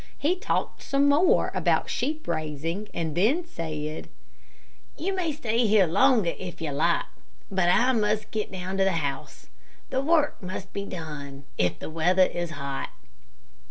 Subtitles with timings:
[0.17, 4.09] He talked some more about sheep raising; then he said,
[4.97, 7.05] "You may stay here longer if you like,
[7.51, 9.49] but I must get down to the house.
[9.91, 12.89] The work must be done, if the weather is hot."